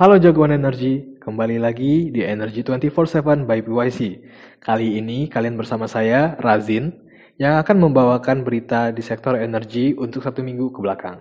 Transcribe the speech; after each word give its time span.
Halo 0.00 0.16
jagoan 0.16 0.56
energi, 0.56 1.20
kembali 1.20 1.60
lagi 1.60 2.08
di 2.08 2.24
Energy 2.24 2.64
24/7 2.64 3.44
by 3.44 3.60
PYC. 3.60 4.00
Kali 4.56 4.96
ini 4.96 5.28
kalian 5.28 5.60
bersama 5.60 5.84
saya, 5.84 6.40
Razin, 6.40 6.88
yang 7.36 7.60
akan 7.60 7.84
membawakan 7.84 8.40
berita 8.40 8.96
di 8.96 9.04
sektor 9.04 9.36
energi 9.36 9.92
untuk 9.92 10.24
satu 10.24 10.40
minggu 10.40 10.72
ke 10.72 10.80
belakang. 10.80 11.20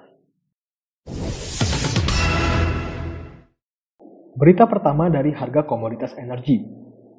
Berita 4.40 4.64
pertama 4.64 5.12
dari 5.12 5.36
harga 5.36 5.68
komoditas 5.68 6.16
energi. 6.16 6.64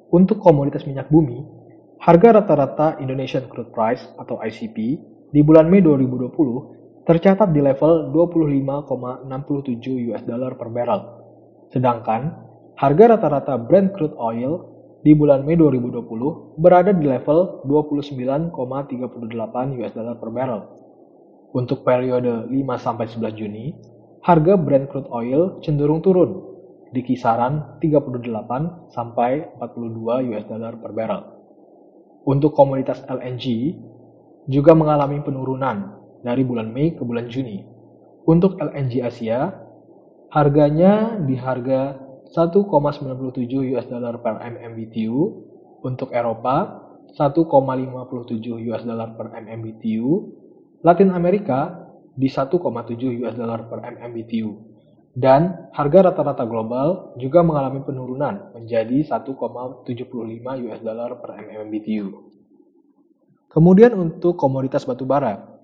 Untuk 0.09 0.41
komoditas 0.41 0.89
minyak 0.89 1.13
bumi, 1.13 1.45
harga 2.01 2.41
rata-rata 2.41 2.97
Indonesian 2.97 3.45
Crude 3.45 3.69
Price 3.69 4.01
atau 4.17 4.41
ICP 4.41 4.77
di 5.29 5.45
bulan 5.45 5.69
Mei 5.69 5.85
2020 5.85 7.05
tercatat 7.05 7.53
di 7.53 7.61
level 7.61 8.09
25,67 8.09 10.09
US 10.09 10.25
dollar 10.25 10.57
per 10.57 10.73
barrel. 10.73 11.20
Sedangkan 11.71 12.35
harga 12.75 13.15
rata-rata 13.15 13.55
Brent 13.55 13.95
crude 13.95 14.19
oil 14.19 14.67
di 15.01 15.15
bulan 15.15 15.47
Mei 15.47 15.55
2020 15.55 16.59
berada 16.59 16.91
di 16.91 17.07
level 17.07 17.63
29,38 17.63 19.79
US 19.79 19.91
dollar 19.95 20.15
per 20.19 20.29
barrel. 20.29 20.61
Untuk 21.51 21.83
periode 21.87 22.47
5 22.47 22.51
sampai 22.75 23.07
11 23.07 23.39
Juni, 23.39 23.65
harga 24.23 24.53
Brent 24.59 24.91
crude 24.91 25.07
oil 25.15 25.63
cenderung 25.63 26.03
turun 26.03 26.43
di 26.91 27.01
kisaran 27.07 27.79
38 27.79 28.91
sampai 28.91 29.55
42 29.55 30.27
US 30.35 30.45
dollar 30.51 30.75
per 30.75 30.91
barrel. 30.91 31.23
Untuk 32.27 32.51
komoditas 32.51 32.99
LNG 33.07 33.79
juga 34.51 34.75
mengalami 34.75 35.23
penurunan 35.23 36.03
dari 36.19 36.43
bulan 36.43 36.67
Mei 36.67 36.93
ke 36.93 37.01
bulan 37.01 37.31
Juni. 37.31 37.63
Untuk 38.27 38.59
LNG 38.59 39.01
Asia, 39.01 39.70
harganya 40.31 41.19
di 41.19 41.35
harga 41.35 41.99
1,97 42.31 43.75
US 43.75 43.85
dollar 43.91 44.23
per 44.23 44.39
MMBTU, 44.39 45.19
untuk 45.83 46.15
Eropa 46.15 46.87
1,57 47.11 48.71
US 48.71 48.83
dollar 48.87 49.19
per 49.19 49.35
MMBTU, 49.35 50.09
Latin 50.81 51.11
Amerika 51.11 51.91
di 52.15 52.31
1,7 52.31 52.63
US 53.21 53.35
dollar 53.35 53.67
per 53.67 53.83
MMBTU 53.83 54.71
dan 55.11 55.67
harga 55.75 56.07
rata-rata 56.07 56.47
global 56.47 57.11
juga 57.19 57.43
mengalami 57.43 57.83
penurunan 57.83 58.55
menjadi 58.55 59.03
1,75 59.03 59.83
US 60.71 60.79
dollar 60.79 61.19
per 61.19 61.35
MMBTU. 61.35 62.07
Kemudian 63.51 63.91
untuk 63.99 64.39
komoditas 64.39 64.87
batubara, 64.87 65.59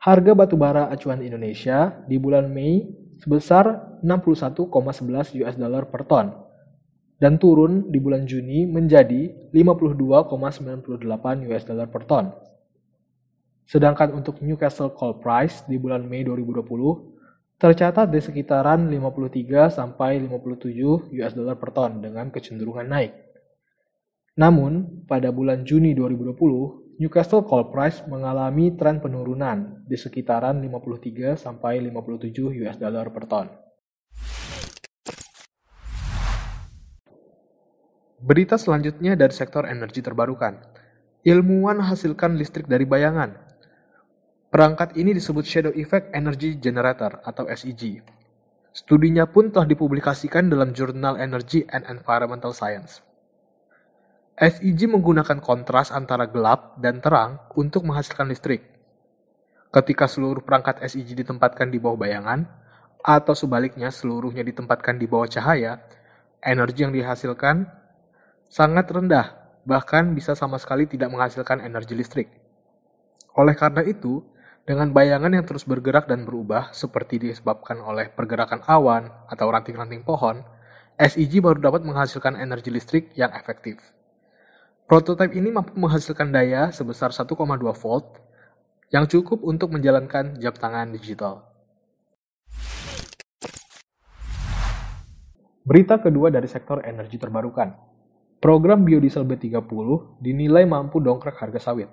harga 0.00 0.32
batubara 0.32 0.88
acuan 0.88 1.20
Indonesia 1.20 2.00
di 2.08 2.16
bulan 2.16 2.48
Mei 2.48 2.88
sebesar 3.18 3.98
61,11 4.02 5.42
US 5.42 5.56
dollar 5.58 5.90
per 5.90 6.06
ton 6.06 6.30
dan 7.18 7.36
turun 7.36 7.90
di 7.90 7.98
bulan 7.98 8.24
Juni 8.24 8.64
menjadi 8.64 9.50
52,98 9.50 11.50
US 11.50 11.64
dollar 11.66 11.90
per 11.90 12.02
ton. 12.06 12.30
Sedangkan 13.68 14.16
untuk 14.16 14.40
Newcastle 14.40 14.94
Coal 14.94 15.20
Price 15.20 15.66
di 15.68 15.76
bulan 15.76 16.06
Mei 16.06 16.24
2020 16.24 17.18
tercatat 17.58 18.06
di 18.06 18.22
sekitaran 18.22 18.86
53 18.86 19.74
sampai 19.74 20.22
57 20.22 21.10
US 21.10 21.32
dollar 21.34 21.58
per 21.58 21.74
ton 21.74 21.98
dengan 21.98 22.30
kecenderungan 22.30 22.86
naik. 22.86 23.12
Namun, 24.38 25.02
pada 25.10 25.34
bulan 25.34 25.66
Juni 25.66 25.98
2020, 25.98 26.87
Newcastle 26.98 27.46
Coal 27.46 27.70
Price 27.70 28.02
mengalami 28.10 28.74
tren 28.74 28.98
penurunan 28.98 29.86
di 29.86 29.94
sekitaran 29.94 30.58
53 30.58 31.38
sampai 31.38 31.78
57 31.78 32.58
US 32.58 32.74
dollar 32.74 33.06
per 33.14 33.24
ton. 33.30 33.46
Berita 38.18 38.58
selanjutnya 38.58 39.14
dari 39.14 39.30
sektor 39.30 39.70
energi 39.70 40.02
terbarukan. 40.02 40.58
Ilmuwan 41.22 41.86
hasilkan 41.86 42.34
listrik 42.34 42.66
dari 42.66 42.82
bayangan. 42.82 43.46
Perangkat 44.50 44.98
ini 44.98 45.14
disebut 45.14 45.46
Shadow 45.46 45.70
Effect 45.78 46.10
Energy 46.10 46.58
Generator 46.58 47.22
atau 47.22 47.46
SEG. 47.46 48.02
Studinya 48.74 49.30
pun 49.30 49.54
telah 49.54 49.70
dipublikasikan 49.70 50.50
dalam 50.50 50.74
jurnal 50.74 51.14
Energy 51.14 51.62
and 51.70 51.86
Environmental 51.86 52.50
Science. 52.50 53.06
SEG 54.38 54.86
menggunakan 54.86 55.42
kontras 55.42 55.90
antara 55.90 56.30
gelap 56.30 56.78
dan 56.78 57.02
terang 57.02 57.42
untuk 57.58 57.82
menghasilkan 57.82 58.30
listrik. 58.30 58.62
Ketika 59.74 60.06
seluruh 60.06 60.46
perangkat 60.46 60.78
SEG 60.86 61.18
ditempatkan 61.18 61.74
di 61.74 61.82
bawah 61.82 61.98
bayangan, 61.98 62.46
atau 63.02 63.34
sebaliknya 63.34 63.90
seluruhnya 63.90 64.46
ditempatkan 64.46 64.94
di 64.94 65.10
bawah 65.10 65.26
cahaya, 65.26 65.82
energi 66.38 66.86
yang 66.86 66.94
dihasilkan 66.94 67.66
sangat 68.46 68.86
rendah, 68.94 69.58
bahkan 69.66 70.14
bisa 70.14 70.38
sama 70.38 70.62
sekali 70.62 70.86
tidak 70.86 71.10
menghasilkan 71.10 71.58
energi 71.58 71.98
listrik. 71.98 72.30
Oleh 73.34 73.58
karena 73.58 73.82
itu, 73.82 74.22
dengan 74.62 74.94
bayangan 74.94 75.34
yang 75.34 75.50
terus 75.50 75.66
bergerak 75.66 76.06
dan 76.06 76.22
berubah 76.22 76.70
seperti 76.70 77.18
disebabkan 77.26 77.82
oleh 77.82 78.06
pergerakan 78.06 78.62
awan 78.70 79.10
atau 79.26 79.50
ranting-ranting 79.50 80.06
pohon, 80.06 80.46
SEG 80.94 81.42
baru 81.42 81.58
dapat 81.58 81.82
menghasilkan 81.82 82.38
energi 82.38 82.70
listrik 82.70 83.10
yang 83.18 83.34
efektif. 83.34 83.97
Prototipe 84.88 85.36
ini 85.36 85.52
mampu 85.52 85.76
menghasilkan 85.76 86.32
daya 86.32 86.72
sebesar 86.72 87.12
1,2 87.12 87.36
volt 87.76 88.24
yang 88.88 89.04
cukup 89.04 89.44
untuk 89.44 89.68
menjalankan 89.68 90.40
jam 90.40 90.56
tangan 90.56 90.88
digital. 90.96 91.44
Berita 95.60 96.00
kedua 96.00 96.32
dari 96.32 96.48
sektor 96.48 96.80
energi 96.80 97.20
terbarukan. 97.20 97.76
Program 98.40 98.80
biodiesel 98.80 99.28
B30 99.28 100.24
dinilai 100.24 100.64
mampu 100.64 101.04
dongkrak 101.04 101.36
harga 101.36 101.68
sawit. 101.68 101.92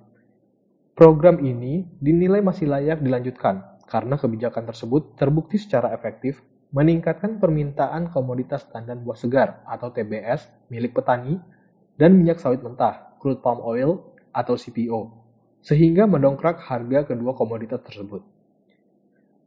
Program 0.95 1.43
ini 1.43 1.83
dinilai 1.99 2.39
masih 2.39 2.71
layak 2.71 3.03
dilanjutkan 3.03 3.83
karena 3.91 4.15
kebijakan 4.15 4.71
tersebut 4.71 5.19
terbukti 5.19 5.59
secara 5.59 5.91
efektif 5.91 6.39
meningkatkan 6.71 7.43
permintaan 7.43 8.07
komoditas 8.07 8.63
tandan 8.71 9.03
buah 9.03 9.19
segar 9.19 9.67
atau 9.67 9.91
TBS 9.91 10.47
milik 10.71 10.95
petani 10.95 11.54
dan 11.95 12.15
minyak 12.15 12.39
sawit 12.39 12.59
mentah, 12.63 13.15
crude 13.19 13.39
palm 13.39 13.63
oil 13.63 14.03
atau 14.35 14.59
CPO, 14.59 15.11
sehingga 15.63 16.07
mendongkrak 16.07 16.59
harga 16.63 17.11
kedua 17.11 17.35
komoditas 17.35 17.83
tersebut. 17.83 18.23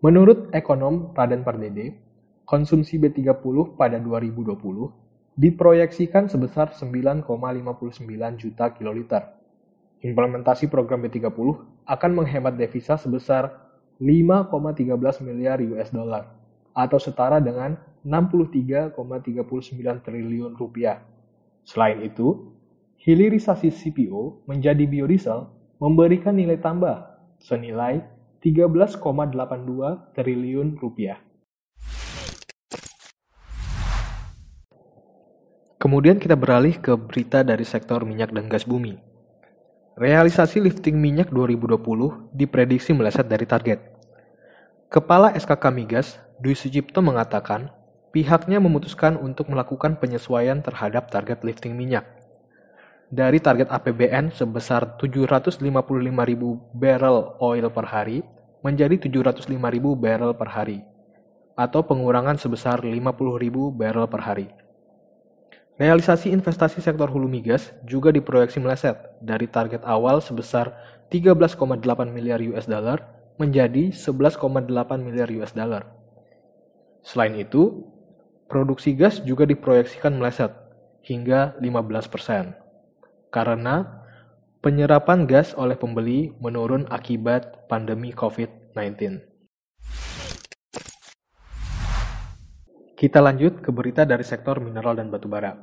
Menurut 0.04 0.54
ekonom 0.54 1.12
Raden 1.12 1.42
Pardede, 1.42 1.94
konsumsi 2.48 2.97
B30 2.97 3.76
pada 3.76 3.98
2020 4.00 4.56
diproyeksikan 5.38 6.26
sebesar 6.31 6.75
9,59 6.75 7.26
juta 8.38 8.72
kiloliter 8.75 9.38
Implementasi 9.98 10.70
program 10.70 11.03
B30 11.03 11.34
akan 11.82 12.10
menghemat 12.14 12.54
devisa 12.54 12.94
sebesar 12.94 13.50
5,13 13.98 15.26
miliar 15.26 15.58
US 15.75 15.91
dollar 15.91 16.31
atau 16.70 17.03
setara 17.03 17.42
dengan 17.42 17.75
63,39 18.06 18.94
triliun 20.06 20.54
rupiah. 20.54 21.03
Selain 21.68 22.00
itu, 22.00 22.56
hilirisasi 23.04 23.68
CPO 23.68 24.48
menjadi 24.48 24.88
biodiesel 24.88 25.52
memberikan 25.76 26.32
nilai 26.32 26.56
tambah 26.56 27.20
senilai 27.44 28.08
13,82 28.40 29.04
triliun 30.16 30.80
rupiah. 30.80 31.20
Kemudian 35.76 36.16
kita 36.16 36.40
beralih 36.40 36.80
ke 36.80 36.96
berita 36.96 37.44
dari 37.44 37.68
sektor 37.68 38.00
minyak 38.08 38.32
dan 38.32 38.48
gas 38.48 38.64
bumi. 38.64 38.96
Realisasi 40.00 40.64
lifting 40.64 40.96
minyak 40.96 41.28
2020 41.28 42.32
diprediksi 42.32 42.96
meleset 42.96 43.28
dari 43.28 43.44
target. 43.44 43.84
Kepala 44.88 45.37
SKK 45.37 45.64
Migas, 45.69 46.16
Dwi 46.40 46.56
Sucipto 46.56 47.04
mengatakan, 47.04 47.77
pihaknya 48.10 48.58
memutuskan 48.58 49.20
untuk 49.20 49.52
melakukan 49.52 50.00
penyesuaian 50.00 50.64
terhadap 50.64 51.12
target 51.12 51.44
lifting 51.44 51.76
minyak. 51.76 52.08
Dari 53.08 53.40
target 53.40 53.72
APBN 53.72 54.37
sebesar 54.37 55.00
755.000 55.00 55.64
barrel 56.76 57.19
oil 57.40 57.66
per 57.72 57.88
hari 57.88 58.20
menjadi 58.60 59.00
705.000 59.00 59.49
barrel 59.96 60.32
per 60.37 60.49
hari, 60.52 60.84
atau 61.56 61.81
pengurangan 61.82 62.37
sebesar 62.37 62.84
50.000 62.84 63.72
barrel 63.72 64.06
per 64.12 64.20
hari. 64.20 64.46
Realisasi 65.78 66.34
investasi 66.34 66.82
sektor 66.82 67.06
hulu 67.06 67.31
migas 67.31 67.70
juga 67.87 68.10
diproyeksi 68.10 68.58
meleset 68.58 68.99
dari 69.22 69.46
target 69.46 69.87
awal 69.87 70.19
sebesar 70.19 70.75
13,8 71.06 71.55
miliar 72.10 72.43
US 72.50 72.66
dollar 72.66 73.06
menjadi 73.38 73.94
11,8 73.94 74.43
miliar 74.99 75.31
US 75.38 75.55
dollar. 75.55 75.87
Selain 77.06 77.32
itu, 77.38 77.87
produksi 78.48 78.96
gas 78.96 79.20
juga 79.22 79.44
diproyeksikan 79.44 80.16
meleset 80.16 80.50
hingga 81.04 81.52
15% 81.60 82.56
karena 83.28 84.00
penyerapan 84.64 85.28
gas 85.28 85.52
oleh 85.52 85.76
pembeli 85.76 86.32
menurun 86.40 86.88
akibat 86.88 87.68
pandemi 87.68 88.10
COVID-19. 88.16 89.20
Kita 92.98 93.22
lanjut 93.22 93.62
ke 93.62 93.70
berita 93.70 94.02
dari 94.02 94.26
sektor 94.26 94.58
mineral 94.58 94.98
dan 94.98 95.06
batubara. 95.06 95.54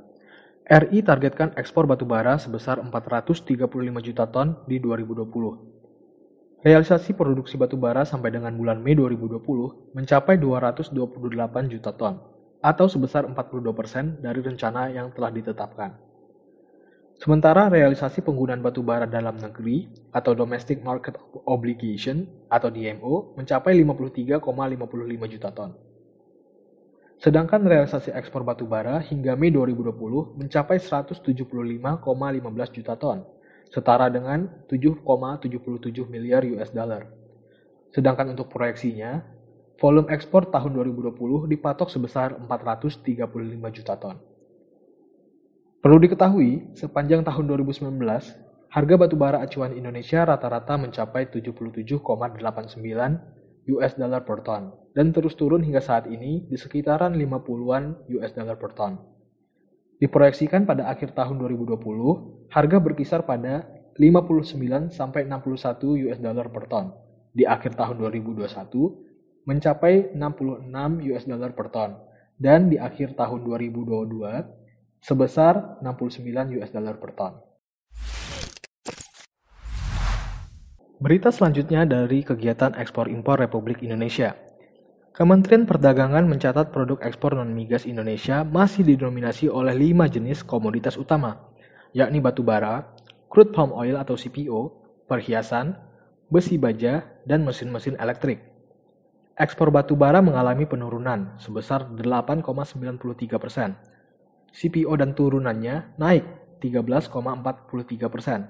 RI 0.65 1.03
targetkan 1.03 1.51
ekspor 1.59 1.83
batubara 1.83 2.39
sebesar 2.39 2.79
435 2.79 3.59
juta 4.01 4.25
ton 4.31 4.63
di 4.65 4.79
2020. 4.79 6.65
Realisasi 6.65 7.13
produksi 7.13 7.59
batubara 7.59 8.07
sampai 8.07 8.33
dengan 8.33 8.55
bulan 8.55 8.81
Mei 8.81 8.97
2020 8.97 9.93
mencapai 9.93 10.41
228 10.41 11.69
juta 11.69 11.93
ton, 11.93 12.34
atau 12.65 12.89
sebesar 12.89 13.29
42% 13.29 14.25
dari 14.25 14.41
rencana 14.41 14.89
yang 14.89 15.13
telah 15.13 15.29
ditetapkan. 15.29 15.93
Sementara 17.21 17.69
realisasi 17.69 18.25
penggunaan 18.25 18.59
batubara 18.65 19.05
dalam 19.05 19.37
negeri 19.37 19.85
atau 20.09 20.33
Domestic 20.33 20.81
Market 20.81 21.15
Obligation 21.45 22.25
atau 22.49 22.73
DMO 22.73 23.37
mencapai 23.37 23.77
53,55 23.77 25.33
juta 25.37 25.49
ton. 25.53 25.71
Sedangkan 27.21 27.63
realisasi 27.63 28.11
ekspor 28.11 28.43
batu 28.43 28.67
bara 28.67 28.99
hingga 28.99 29.37
Mei 29.39 29.53
2020 29.53 30.35
mencapai 30.35 30.81
175,15 30.81 32.75
juta 32.75 32.93
ton, 32.99 33.23
setara 33.71 34.11
dengan 34.11 34.51
7,77 34.67 36.11
miliar 36.11 36.43
US 36.57 36.75
dollar. 36.75 37.07
Sedangkan 37.95 38.35
untuk 38.35 38.51
proyeksinya, 38.51 39.23
volume 39.79 40.07
ekspor 40.11 40.47
tahun 40.51 40.71
2020 40.75 41.51
dipatok 41.51 41.91
sebesar 41.91 42.39
435 42.39 43.75
juta 43.75 43.95
ton. 43.99 44.17
Perlu 45.83 46.01
diketahui, 46.01 46.73
sepanjang 46.73 47.21
tahun 47.21 47.45
2019, 47.45 47.93
harga 48.73 48.95
batu 48.97 49.15
bara 49.15 49.39
acuan 49.43 49.75
Indonesia 49.77 50.25
rata-rata 50.25 50.81
mencapai 50.81 51.29
77,89 51.29 52.01
US 53.65 53.93
dollar 53.97 54.21
per 54.21 54.45
ton 54.45 54.73
dan 54.93 55.09
terus 55.09 55.33
turun 55.33 55.65
hingga 55.65 55.81
saat 55.81 56.05
ini 56.05 56.45
di 56.45 56.57
sekitaran 56.57 57.13
50-an 57.17 58.09
US 58.17 58.31
dollar 58.33 58.57
per 58.57 58.71
ton. 58.73 58.97
Diproyeksikan 60.01 60.67
pada 60.67 60.91
akhir 60.91 61.15
tahun 61.15 61.39
2020, 61.39 62.51
harga 62.51 62.77
berkisar 62.83 63.23
pada 63.23 63.63
59 63.95 64.91
sampai 64.91 65.23
61 65.23 66.11
US 66.11 66.19
dollar 66.19 66.51
per 66.51 66.67
ton. 66.67 66.91
Di 67.31 67.47
akhir 67.47 67.79
tahun 67.79 67.99
2021 68.03 69.04
mencapai 69.45 70.17
66 70.17 71.05
US 71.13 71.23
dollar 71.29 71.53
per 71.53 71.69
ton 71.69 71.93
dan 72.41 72.67
di 72.67 72.81
akhir 72.81 73.13
tahun 73.13 73.45
2022 73.45 75.05
sebesar 75.05 75.79
69 75.85 76.57
US 76.59 76.69
dollar 76.73 76.97
per 76.97 77.11
ton. 77.13 77.33
Berita 80.97 81.29
selanjutnya 81.29 81.85
dari 81.85 82.25
kegiatan 82.25 82.73
ekspor-impor 82.73 83.37
Republik 83.37 83.85
Indonesia. 83.85 84.33
Kementerian 85.13 85.63
Perdagangan 85.63 86.25
mencatat 86.27 86.73
produk 86.73 86.99
ekspor 87.05 87.37
non-migas 87.37 87.85
Indonesia 87.85 88.43
masih 88.43 88.83
didominasi 88.83 89.47
oleh 89.47 89.71
lima 89.77 90.09
jenis 90.09 90.43
komoditas 90.43 90.97
utama, 90.99 91.39
yakni 91.95 92.19
batu 92.19 92.43
bara, 92.43 92.83
crude 93.29 93.53
palm 93.53 93.71
oil 93.71 93.95
atau 93.95 94.17
CPO, 94.17 94.75
perhiasan, 95.07 95.77
besi 96.27 96.59
baja, 96.59 97.05
dan 97.23 97.47
mesin-mesin 97.47 97.95
elektrik. 97.95 98.54
Ekspor 99.35 99.67
batu 99.67 99.99
bara 99.99 100.23
mengalami 100.23 100.63
penurunan 100.63 101.35
sebesar 101.43 101.91
8,93 101.91 103.35
persen. 103.35 103.75
CPO 104.55 104.95
dan 104.95 105.11
turunannya 105.11 105.91
naik 105.99 106.23
13,43 106.63 108.07
persen. 108.07 108.47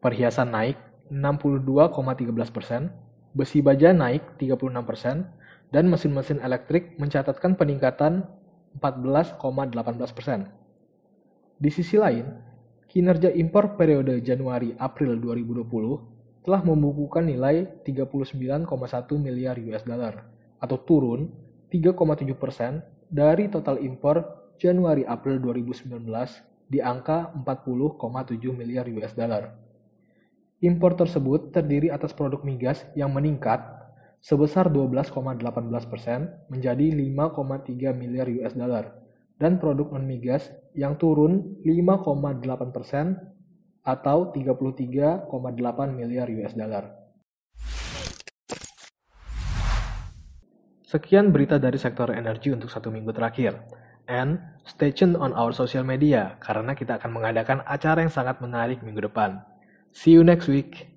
Perhiasan 0.00 0.56
naik 0.56 0.80
62,13 1.12 2.32
persen, 2.48 2.88
besi 3.36 3.60
baja 3.60 3.92
naik 3.92 4.40
36 4.40 4.72
persen, 4.88 5.28
dan 5.68 5.84
mesin-mesin 5.92 6.40
elektrik 6.40 6.96
mencatatkan 6.96 7.52
peningkatan 7.52 8.24
14,18 8.80 10.16
persen. 10.16 10.48
Di 11.60 11.68
sisi 11.68 12.00
lain, 12.00 12.24
kinerja 12.88 13.28
impor 13.36 13.76
periode 13.76 14.16
Januari-April 14.24 15.20
2020 15.20 16.13
telah 16.44 16.60
membukukan 16.60 17.24
nilai 17.24 17.64
39,1 17.88 18.68
miliar 19.16 19.56
US 19.72 19.84
dollar 19.88 20.28
atau 20.60 20.76
turun 20.84 21.32
3,7 21.72 22.28
persen 22.36 22.84
dari 23.08 23.48
total 23.48 23.80
impor 23.80 24.22
Januari-April 24.60 25.40
2019 25.40 26.04
di 26.70 26.78
angka 26.84 27.32
40,7 27.32 28.54
miliar 28.54 28.86
US 29.00 29.16
dollar. 29.16 29.56
Impor 30.62 30.96
tersebut 30.96 31.52
terdiri 31.52 31.90
atas 31.90 32.14
produk 32.16 32.40
migas 32.46 32.86
yang 32.96 33.12
meningkat 33.12 33.60
sebesar 34.24 34.72
12,18 34.72 35.12
persen 35.90 36.32
menjadi 36.48 36.92
5,3 36.92 37.92
miliar 37.92 38.28
US 38.40 38.56
dollar 38.56 38.96
dan 39.36 39.60
produk 39.60 39.92
non-migas 39.92 40.48
yang 40.72 40.96
turun 40.96 41.60
5,8 41.66 42.72
persen 42.72 43.33
atau 43.84 44.32
33,8 44.32 45.28
miliar 45.92 46.26
US 46.40 46.56
dollar. 46.56 47.04
Sekian 50.88 51.34
berita 51.34 51.60
dari 51.60 51.76
sektor 51.76 52.08
energi 52.14 52.48
untuk 52.54 52.72
satu 52.72 52.88
minggu 52.88 53.12
terakhir. 53.12 53.60
And 54.04 54.40
stay 54.68 54.92
tuned 54.92 55.16
on 55.16 55.32
our 55.32 55.52
social 55.52 55.84
media 55.84 56.36
karena 56.40 56.76
kita 56.76 57.00
akan 57.00 57.10
mengadakan 57.12 57.64
acara 57.64 58.04
yang 58.04 58.12
sangat 58.12 58.40
menarik 58.40 58.80
minggu 58.84 59.04
depan. 59.04 59.42
See 59.92 60.12
you 60.12 60.24
next 60.24 60.48
week. 60.48 60.93